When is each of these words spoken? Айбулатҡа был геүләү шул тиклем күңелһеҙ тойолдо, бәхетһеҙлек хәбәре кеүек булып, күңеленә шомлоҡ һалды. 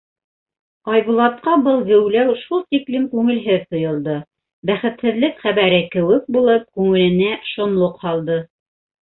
Айбулатҡа 0.93 1.51
был 1.65 1.83
геүләү 1.89 2.33
шул 2.45 2.63
тиклем 2.75 3.05
күңелһеҙ 3.13 3.67
тойолдо, 3.75 4.17
бәхетһеҙлек 4.71 5.39
хәбәре 5.47 5.85
кеүек 5.97 6.27
булып, 6.39 6.67
күңеленә 6.81 7.33
шомлоҡ 7.55 8.05
һалды. 8.09 8.41